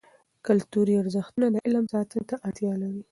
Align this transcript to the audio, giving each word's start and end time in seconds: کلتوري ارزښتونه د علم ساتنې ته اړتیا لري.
کلتوري 0.45 0.93
ارزښتونه 1.01 1.47
د 1.51 1.55
علم 1.65 1.85
ساتنې 1.93 2.23
ته 2.29 2.35
اړتیا 2.47 2.73
لري. 2.83 3.01